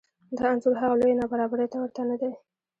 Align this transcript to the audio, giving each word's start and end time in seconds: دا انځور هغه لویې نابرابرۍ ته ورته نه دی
دا 0.37 0.45
انځور 0.51 0.75
هغه 0.81 0.95
لویې 1.01 1.19
نابرابرۍ 1.21 1.67
ته 1.71 1.77
ورته 1.79 2.01
نه 2.09 2.15
دی 2.21 2.31